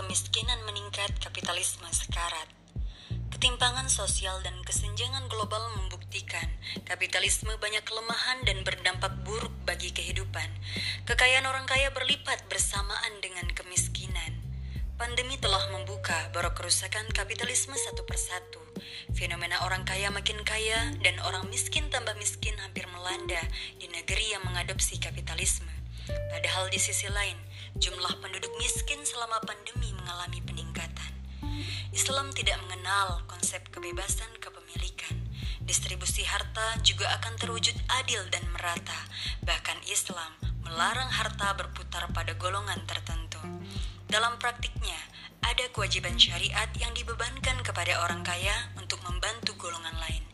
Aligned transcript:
kemiskinan 0.00 0.56
meningkat, 0.64 1.12
kapitalisme 1.20 1.84
sekarat. 1.92 2.48
Ketimpangan 3.36 3.84
sosial 3.92 4.40
dan 4.40 4.56
kesenjangan 4.64 5.28
global 5.28 5.60
membuktikan 5.76 6.48
kapitalisme 6.88 7.52
banyak 7.60 7.84
kelemahan 7.84 8.40
dan 8.48 8.64
berdampak 8.64 9.12
buruk 9.28 9.52
bagi 9.68 9.92
kehidupan. 9.92 10.48
Kekayaan 11.04 11.44
orang 11.44 11.68
kaya 11.68 11.92
berlipat 11.92 12.48
bersamaan 12.48 13.20
dengan 13.20 13.44
kemiskinan. 13.52 14.40
Pandemi 14.96 15.36
telah 15.36 15.68
membuka 15.68 16.32
barok 16.32 16.64
kerusakan 16.64 17.04
kapitalisme 17.12 17.76
satu 17.76 18.00
persatu. 18.08 18.64
Fenomena 19.12 19.60
orang 19.68 19.84
kaya 19.84 20.08
makin 20.08 20.40
kaya 20.48 20.96
dan 21.04 21.20
orang 21.28 21.44
miskin 21.52 21.92
tambah 21.92 22.16
miskin 22.16 22.56
hampir 22.64 22.88
melanda 22.88 23.44
di 23.76 23.84
negeri 23.92 24.32
yang 24.32 24.48
mengadopsi 24.48 24.96
kapitalisme. 24.96 25.68
Padahal 26.08 26.72
di 26.72 26.80
sisi 26.80 27.04
lain, 27.12 27.36
jumlah 27.78 28.14
penduduk 28.18 28.50
miskin 28.58 28.98
selama 29.06 29.38
pandemi 29.46 29.94
mengalami 29.94 30.42
peningkatan. 30.42 31.12
Islam 31.90 32.30
tidak 32.34 32.58
mengenal 32.66 33.22
konsep 33.30 33.62
kebebasan 33.70 34.30
kepemilikan. 34.42 35.14
Distribusi 35.62 36.26
harta 36.26 36.78
juga 36.82 37.06
akan 37.20 37.38
terwujud 37.38 37.76
adil 38.02 38.26
dan 38.30 38.42
merata. 38.50 39.06
Bahkan 39.46 39.86
Islam 39.86 40.34
melarang 40.66 41.10
harta 41.10 41.54
berputar 41.54 42.10
pada 42.10 42.34
golongan 42.38 42.82
tertentu. 42.86 43.42
Dalam 44.10 44.38
praktiknya, 44.42 44.98
ada 45.46 45.70
kewajiban 45.70 46.18
syariat 46.18 46.66
yang 46.78 46.90
dibebankan 46.94 47.62
kepada 47.62 48.02
orang 48.02 48.26
kaya 48.26 48.74
untuk 48.74 48.98
membantu 49.06 49.54
golongan 49.54 49.94
lain. 50.02 50.26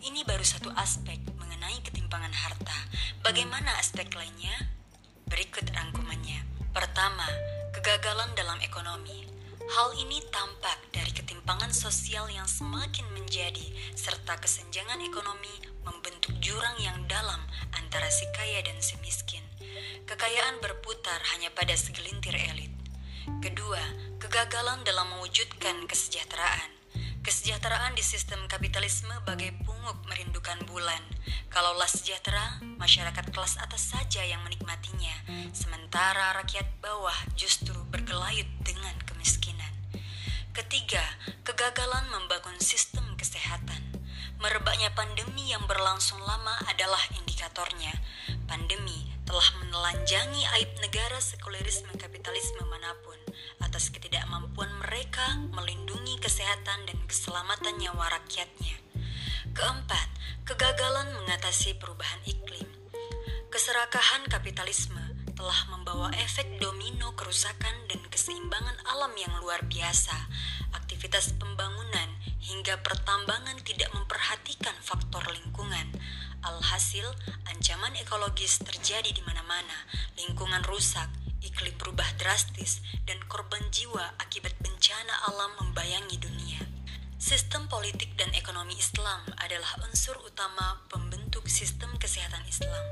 Ini 0.00 0.24
baru 0.24 0.44
satu 0.44 0.72
aspek 0.72 1.20
mengenai 1.36 1.80
ketimpangan 1.84 2.32
harta. 2.32 2.78
Bagaimana 3.20 3.76
aspek 3.76 4.08
lainnya? 4.16 4.72
Berikut 5.28 5.68
rangkumannya. 5.68 6.47
Pertama, 6.78 7.26
kegagalan 7.74 8.38
dalam 8.38 8.54
ekonomi. 8.62 9.26
Hal 9.66 9.98
ini 9.98 10.22
tampak 10.30 10.78
dari 10.94 11.10
ketimpangan 11.10 11.74
sosial 11.74 12.30
yang 12.30 12.46
semakin 12.46 13.02
menjadi 13.18 13.66
serta 13.98 14.38
kesenjangan 14.38 15.02
ekonomi 15.02 15.50
membentuk 15.82 16.38
jurang 16.38 16.78
yang 16.78 17.02
dalam 17.10 17.42
antara 17.74 18.06
si 18.14 18.30
kaya 18.30 18.62
dan 18.62 18.78
si 18.78 18.94
miskin. 19.02 19.42
Kekayaan 20.06 20.62
berputar 20.62 21.18
hanya 21.34 21.50
pada 21.50 21.74
segelintir 21.74 22.38
elit. 22.38 22.70
Kedua, 23.42 23.82
kegagalan 24.22 24.86
dalam 24.86 25.18
mewujudkan 25.18 25.82
kesejahteraan. 25.90 26.77
Kesejahteraan 27.28 27.92
di 27.92 28.00
sistem 28.00 28.40
kapitalisme 28.48 29.12
bagai 29.28 29.52
pungup 29.60 30.00
merindukan 30.08 30.64
bulan. 30.64 31.04
Kalaulah 31.52 31.84
sejahtera, 31.84 32.56
masyarakat 32.80 33.36
kelas 33.36 33.60
atas 33.60 33.92
saja 33.92 34.24
yang 34.24 34.40
menikmatinya, 34.48 35.12
sementara 35.52 36.40
rakyat 36.40 36.64
bawah 36.80 37.12
justru 37.36 37.76
bergelayut 37.92 38.48
dengan 38.64 38.96
kemiskinan. 39.04 39.68
Ketiga, 40.56 41.04
kegagalan 41.44 42.08
membangun 42.08 42.56
sistem 42.64 43.04
kesehatan. 43.20 44.00
Merebaknya 44.40 44.88
pandemi 44.96 45.52
yang 45.52 45.68
berlangsung 45.68 46.24
lama 46.24 46.56
adalah 46.64 47.04
indikatornya. 47.12 47.92
Pandemi 48.48 49.04
telah 49.28 49.52
menelanjangi 49.60 50.48
aib 50.56 50.80
negara 50.80 51.20
sekulerisme 51.20 51.92
kapitalisme 52.00 52.64
mana 52.72 52.96
pun 53.04 53.20
atas 53.68 53.92
ketidakmampuan 53.92 54.72
mereka 54.80 55.36
melindungi 55.52 56.16
kesehatan 56.24 56.88
dan 56.88 56.98
keselamatan 57.04 57.76
nyawa 57.76 58.08
rakyatnya. 58.16 58.80
Keempat, 59.52 60.08
kegagalan 60.48 61.12
mengatasi 61.12 61.76
perubahan 61.76 62.24
iklim. 62.24 62.64
Keserakahan 63.52 64.24
kapitalisme 64.32 65.04
telah 65.36 65.68
membawa 65.68 66.08
efek 66.16 66.56
domino 66.56 67.12
kerusakan 67.12 67.76
dan 67.92 68.00
keseimbangan 68.08 68.80
alam 68.88 69.12
yang 69.20 69.36
luar 69.44 69.60
biasa. 69.68 70.16
Aktivitas 70.72 71.36
pembangunan 71.36 72.08
hingga 72.40 72.80
pertambangan 72.80 73.60
tidak 73.60 73.92
memperhatikan 73.92 74.74
faktor 74.80 75.28
lingkungan. 75.28 75.92
Alhasil, 76.40 77.04
ancaman 77.52 77.92
ekologis 78.00 78.64
terjadi 78.64 79.12
di 79.12 79.20
mana-mana. 79.28 79.84
Lingkungan 80.16 80.64
rusak, 80.64 81.10
iklim 81.42 81.74
berubah 81.78 82.08
drastis, 82.18 82.82
dan 83.06 83.18
korban 83.30 83.62
jiwa 83.70 84.14
akibat 84.18 84.54
bencana 84.58 85.14
alam 85.30 85.52
membayangi 85.62 86.18
dunia. 86.18 86.60
Sistem 87.18 87.66
politik 87.66 88.14
dan 88.14 88.30
ekonomi 88.30 88.78
Islam 88.78 89.26
adalah 89.42 89.74
unsur 89.82 90.14
utama 90.22 90.78
pembentuk 90.86 91.50
sistem 91.50 91.90
kesehatan 91.98 92.46
Islam, 92.46 92.86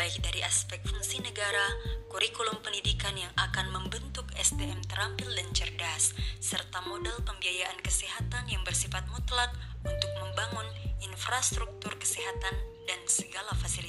baik 0.00 0.24
dari 0.24 0.40
aspek 0.40 0.80
fungsi 0.88 1.20
negara, 1.20 1.76
kurikulum 2.08 2.56
pendidikan 2.64 3.12
yang 3.20 3.28
akan 3.36 3.68
membentuk 3.76 4.24
SDM 4.32 4.80
terampil 4.88 5.28
dan 5.28 5.52
cerdas, 5.52 6.16
serta 6.40 6.80
modal 6.88 7.20
pembiayaan 7.28 7.76
kesehatan 7.84 8.48
yang 8.48 8.64
bersifat 8.64 9.04
mutlak 9.12 9.52
untuk 9.84 10.10
membangun 10.24 10.66
infrastruktur 11.04 11.92
kesehatan 12.00 12.56
dan 12.88 13.00
segala 13.04 13.52
fasilitasnya. 13.60 13.85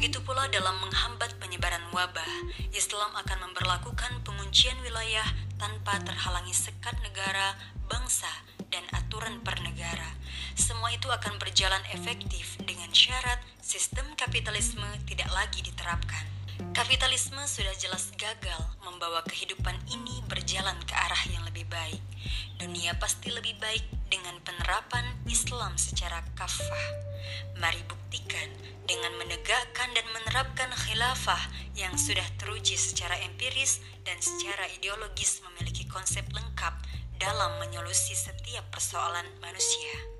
Begitu 0.00 0.16
pula 0.24 0.48
dalam 0.48 0.80
menghambat 0.80 1.36
penyebaran 1.36 1.84
wabah, 1.92 2.24
Islam 2.72 3.12
akan 3.20 3.52
memperlakukan 3.52 4.24
penguncian 4.24 4.80
wilayah 4.80 5.28
tanpa 5.60 6.00
terhalangi 6.00 6.56
sekat 6.56 6.96
negara, 7.04 7.52
bangsa, 7.84 8.32
dan 8.72 8.80
aturan 8.96 9.44
pernegara. 9.44 10.16
Semua 10.56 10.88
itu 10.88 11.04
akan 11.04 11.36
berjalan 11.36 11.84
efektif 11.92 12.56
dengan 12.64 12.88
syarat 12.96 13.44
sistem 13.60 14.08
kapitalisme 14.16 14.88
tidak 15.04 15.28
lagi 15.36 15.60
diterapkan. 15.60 16.24
Kapitalisme 16.72 17.44
sudah 17.44 17.76
jelas 17.76 18.08
gagal 18.16 18.72
membawa 18.80 19.20
kehidupan 19.28 19.76
ini 19.92 20.24
berjalan 20.32 20.80
ke 20.88 20.96
arah 20.96 21.28
yang 21.28 21.44
lebih 21.44 21.68
baik. 21.68 22.00
Dunia 22.56 22.96
pasti 22.96 23.28
lebih 23.28 23.52
baik 23.60 23.84
dengan 24.08 24.40
penerapan 24.48 25.09
Islam 25.30 25.78
secara 25.78 26.26
kafah. 26.34 26.86
Mari 27.62 27.78
buktikan 27.86 28.50
dengan 28.82 29.14
menegakkan 29.22 29.94
dan 29.94 30.02
menerapkan 30.10 30.74
khilafah 30.74 31.38
yang 31.78 31.94
sudah 31.94 32.26
teruji 32.34 32.74
secara 32.74 33.14
empiris 33.22 33.78
dan 34.02 34.18
secara 34.18 34.66
ideologis 34.74 35.38
memiliki 35.46 35.86
konsep 35.86 36.26
lengkap 36.34 36.74
dalam 37.22 37.62
menyolusi 37.62 38.18
setiap 38.18 38.66
persoalan 38.74 39.30
manusia. 39.38 40.19